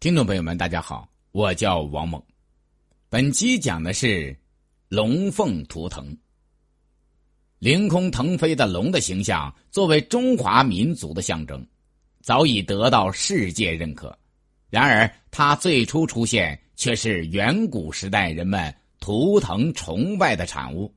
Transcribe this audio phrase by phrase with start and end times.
[0.00, 2.22] 听众朋友们，大家好，我叫王猛。
[3.10, 4.34] 本期讲的是
[4.88, 6.16] 龙凤图腾。
[7.58, 11.62] 凌空腾飞的龙的形象，作为中华民族的象征，
[12.22, 14.18] 早已得到世界认可。
[14.70, 20.90] 然而，它最初出现却是远古时代人们图腾崇拜的产物。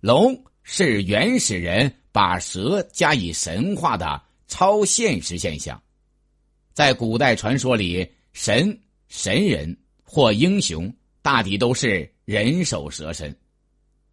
[0.00, 5.78] 龙是原始人把蛇加以神化的超现实现象。
[6.78, 10.88] 在古代传说里，神、神人或英雄
[11.22, 13.36] 大抵都是人首蛇身。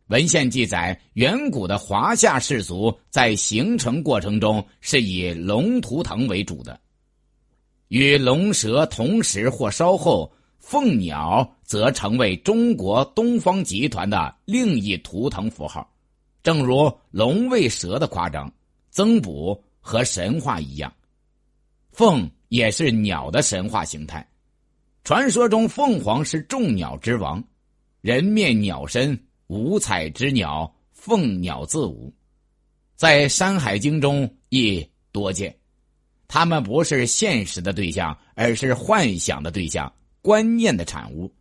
[0.07, 6.81] 文献记载，远古的华夏氏族在形成过程中是以龙图腾为主的。
[7.89, 15.87] 与龙蛇同时或稍后，凤鸟则成为中国东方集团的另一图腾符号，
[16.41, 18.51] 正如龙为蛇的夸张、
[18.89, 20.91] 增补和神话一样，
[21.91, 22.27] 凤。
[22.49, 24.27] 也是鸟的神话形态。
[25.03, 27.43] 传说中，凤凰是众鸟之王，
[28.01, 32.11] 人面鸟身，五彩之鸟，凤鸟自舞，
[32.95, 35.55] 在《山海经》中亦多见。
[36.27, 41.31] 它们不是现实的对象，而是幻想的对象，观念的产物。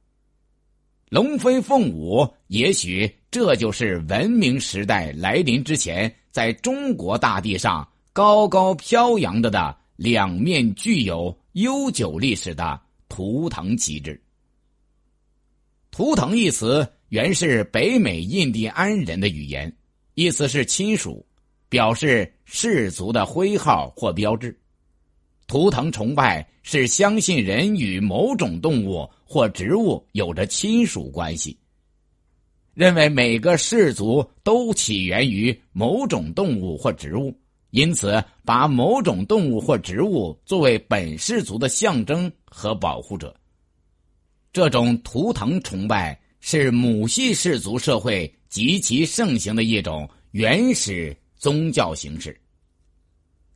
[1.09, 9.75] 龙飞凤舞，也许这就是文明时代来临之前，在中国大地上高高飘扬着的。
[9.97, 14.21] 两面具有悠久历史的图腾旗帜。
[15.91, 19.73] 图腾一词原是北美印第安人的语言，
[20.15, 21.25] 意思是亲属，
[21.69, 24.59] 表示氏族的徽号或标志。
[25.47, 31.57] 图腾崇拜是相信人与某种动物或植物有着亲属关系，
[32.73, 37.33] 认为每个氏族都起源于某种动物或植物。
[37.75, 43.35] 因此，把某种动物或植物作为本氏族的象征和保护者。
[44.53, 52.41] 这种图腾崇拜是母系氏族社会极其盛行的一种原始宗教形式。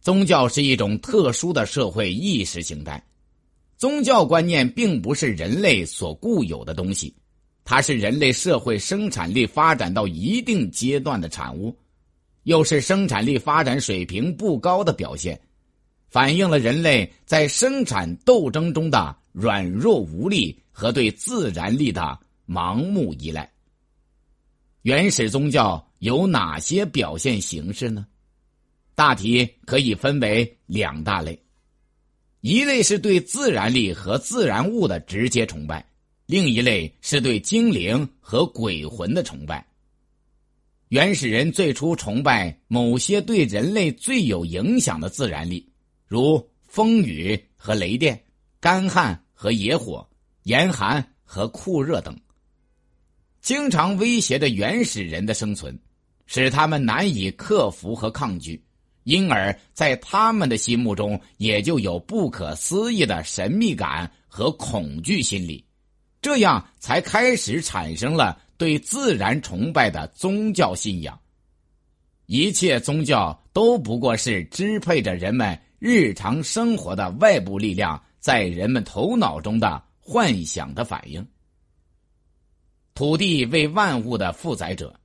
[0.01, 3.01] 宗教是一种特殊的社会意识形态，
[3.77, 7.15] 宗教观念并不是人类所固有的东西，
[7.63, 11.73] 它是人类社会生产力发展到一定阶段的产物。
[12.49, 15.39] 又是生产力发展水平不高的表现，
[16.09, 23.53] 反映了人类在生产斗争中的软弱无力和对自然力的盲目依赖。
[24.81, 28.07] 原始宗教有哪些表现形式呢？
[28.95, 31.39] 大体可以分为两大类：
[32.41, 35.87] 一类是对自然力和自然物的直接崇拜，
[36.25, 39.67] 另一类是对精灵和鬼魂的崇拜。
[40.89, 45.71] 原始人最初崇拜某些对人类最有影响的自然力，
[46.07, 48.19] 如风雨和雷电、
[48.59, 50.09] 干旱和野火、
[50.45, 52.19] 严寒和酷热等，
[53.43, 55.79] 经常威胁着原始人的生存，
[56.25, 58.65] 使他们难以克服和抗拒，
[59.05, 65.63] 因而，在他们的心目中也就有不可思议的神秘感和恐惧心理，
[66.23, 68.41] 这样才开始产生了。
[68.59, 71.19] 对自然崇拜的宗教信仰，
[72.27, 81.25] 一切宗教都不过是支配着人们日常生活的外部力量，在人们头脑中的幻想的反应。
[82.95, 84.99] 土地为万物的负载者，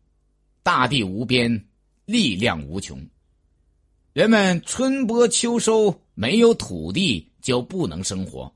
[0.64, 1.64] 大地无边，
[2.06, 3.00] 力量无穷。
[4.14, 8.52] 人们春播秋收，没有土地就不能生活，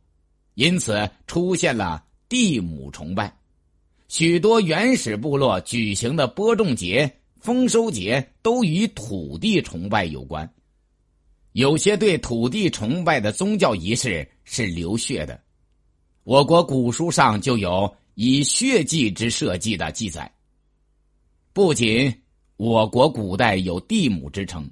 [0.55, 3.31] 因此出现了地母崇拜。
[4.07, 10.49] 许多原始部落举行的播种节、丰收节都与土地崇拜有关。
[11.51, 15.41] 有些对土地崇拜的宗教仪式是流血的，
[16.23, 20.31] 我国古书上就有以血祭之社稷的记载。
[21.51, 22.13] 不仅
[22.55, 24.69] 我国古代有地母之称，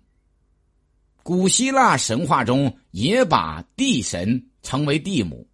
[1.23, 5.45] 古希腊神话中也把地神称为地母。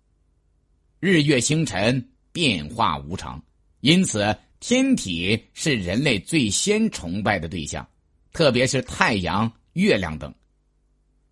[1.00, 3.42] 日月星辰变化无常。
[3.82, 7.88] 因此，天体是人类最先崇拜的对象，
[8.32, 10.34] 特别是太阳、月亮等。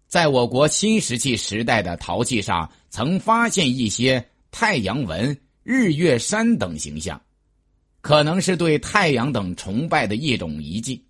[0.07, 7.22] 在我国新石器时代的陶器上，曾发现一些太阳纹、日月山等形象，
[8.01, 11.06] 可能是对太阳等崇拜的一种遗迹。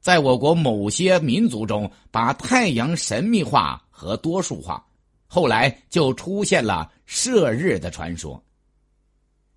[0.00, 4.86] 在我国某些民族中，把太阳神秘化和多数化，
[5.26, 8.40] 后来就出现了射日的传说。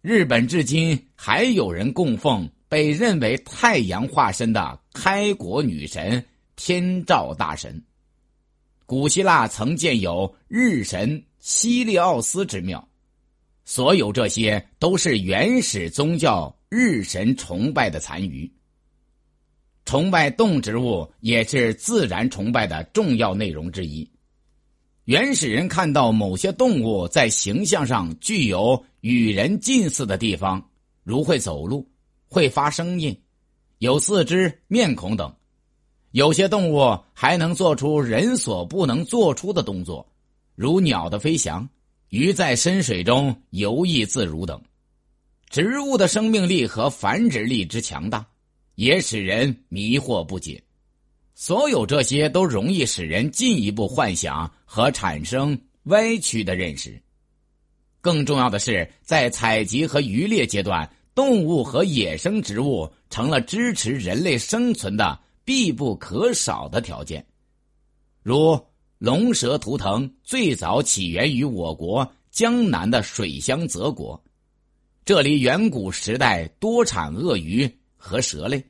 [0.03, 6.21] 日本至今还有人供奉被认为太阳化身的开国女神
[6.57, 7.81] 天照大神。
[8.85, 12.85] 古希腊曾建有日神西利奥斯之庙。
[13.63, 18.51] 所有这些都是原始宗教日神崇拜的残余。
[19.85, 24.05] 崇拜动植物也是自然崇拜的重要内容之一。
[25.05, 30.65] 原始人看到某些动物在形象上具有与人近似的地方，
[31.03, 31.85] 如会走路、
[32.29, 33.21] 会发声音、
[33.79, 35.27] 有四肢、面孔等；
[36.11, 40.09] 有些动物还能做出人所不能做出的动作，
[40.55, 41.67] 如鸟的飞翔。
[42.07, 44.61] 鱼在深水中游弋自如等，
[45.49, 48.25] 植物的生命力和繁殖力之强大，
[48.75, 50.63] 也使人迷惑不解。
[51.33, 56.99] 所有这些都容易使人进一步幻想和产生歪曲的认识。
[58.01, 67.23] 更重要的是，在采集和渔猎阶段，动物和野生植物成了支持人类生存的必不可少的条件，
[68.23, 68.59] 如。
[68.97, 74.23] 龙蛇图腾最早起源于我国江南的水乡泽国，
[75.05, 78.63] 这里远古时代多产鳄鱼和蛇类。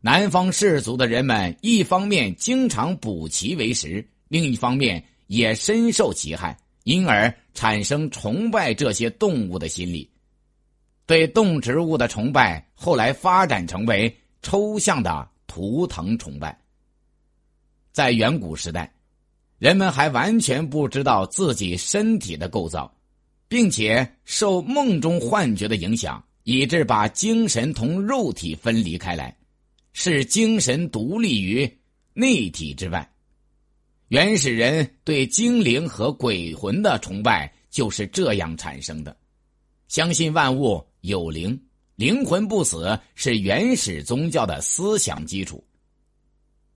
[0.00, 10.08] 南方氏族的人们一方面经常捕其为食，另一方面也深受其害，因而产生崇拜这些动物的心理。
[11.06, 16.58] 对动植物的崇拜后来发展成为抽象的图腾崇拜。
[17.92, 18.92] 在远古时代。
[19.58, 22.96] 人们还完全不知道自己身体的构造，
[23.48, 29.36] 并且受梦中幻觉的影响，以致把精神同肉体分离开来，
[29.92, 31.68] 使精神独立于
[32.12, 33.10] 内体之外。
[34.08, 39.16] 原始人对精灵和鬼魂的崇拜就是这样产生的，
[39.88, 41.58] 相信万物有灵，
[41.96, 45.62] 灵魂不死，是原始宗教的思想基础。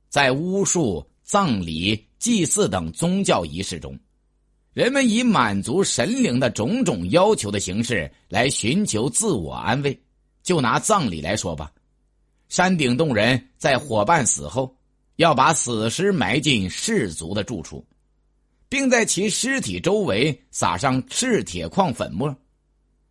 [0.09, 2.09] 在巫术、葬礼。
[2.23, 3.99] 祭祀等宗教仪式中，
[4.73, 10.01] 人们以满足神灵的种种要求的形式来寻求自我安慰。
[10.45, 11.73] 就拿葬礼来说吧，
[12.49, 14.73] 山顶洞人在伙伴死后，
[15.17, 17.87] 要把死尸埋进氏族的住处，
[18.69, 22.35] 并在其尸体周围撒上赤铁矿粉末，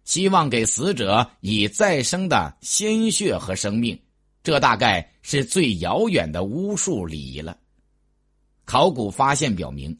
[0.03, 3.97] 希望给死者以再生的鲜血和生命。
[4.43, 7.57] 这大概是最遥远的巫术礼仪了。
[8.65, 9.95] 考古发现表明，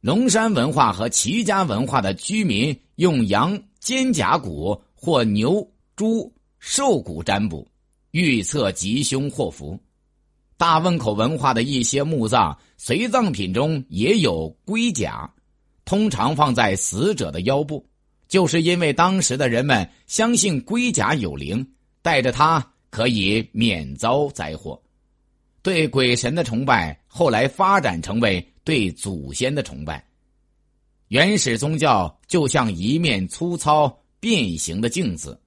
[0.00, 7.66] 龙山文化和齐家文化的居民用羊肩胛骨或牛、猪、兽骨占卜，
[8.12, 9.76] 预测吉凶祸福。
[10.64, 15.30] 大汶口文化的一些墓葬随葬品中也有龟甲，
[15.84, 17.86] 通常放在死者的腰部，
[18.28, 21.70] 就是因为当时的人们相信龟甲有灵，
[22.00, 24.80] 带着它可以免遭灾祸。
[25.60, 30.02] 对鬼神的崇拜后来发展成为对祖先的崇拜。
[31.08, 35.38] 原始宗教就像一面粗糙变形的镜子，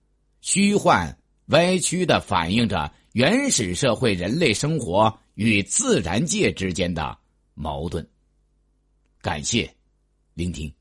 [0.41, 1.17] 虚幻
[1.47, 7.17] 歪曲的反映着原始社会人类生活与自然界之间的
[7.53, 8.05] 矛盾。
[9.21, 9.69] 感谢
[10.33, 10.76] 聆听。